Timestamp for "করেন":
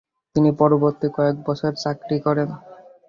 2.19-2.49